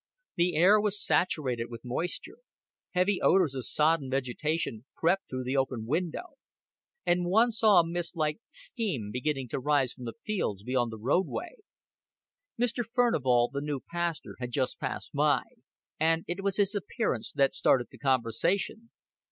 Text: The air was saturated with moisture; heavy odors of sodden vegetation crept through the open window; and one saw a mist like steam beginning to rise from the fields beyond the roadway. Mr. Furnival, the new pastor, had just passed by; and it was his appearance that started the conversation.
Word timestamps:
The 0.35 0.55
air 0.55 0.81
was 0.81 0.99
saturated 0.99 1.67
with 1.69 1.85
moisture; 1.85 2.39
heavy 2.95 3.21
odors 3.21 3.53
of 3.53 3.67
sodden 3.67 4.09
vegetation 4.09 4.83
crept 4.95 5.29
through 5.29 5.43
the 5.43 5.55
open 5.55 5.85
window; 5.85 6.37
and 7.05 7.23
one 7.27 7.51
saw 7.51 7.79
a 7.79 7.85
mist 7.85 8.17
like 8.17 8.39
steam 8.49 9.11
beginning 9.13 9.47
to 9.49 9.59
rise 9.59 9.93
from 9.93 10.05
the 10.05 10.15
fields 10.25 10.63
beyond 10.63 10.91
the 10.91 10.97
roadway. 10.97 11.53
Mr. 12.59 12.83
Furnival, 12.83 13.51
the 13.53 13.61
new 13.61 13.79
pastor, 13.79 14.35
had 14.39 14.49
just 14.49 14.79
passed 14.79 15.13
by; 15.13 15.43
and 15.99 16.25
it 16.27 16.41
was 16.43 16.57
his 16.57 16.73
appearance 16.73 17.31
that 17.33 17.53
started 17.53 17.89
the 17.91 17.99
conversation. 17.99 18.89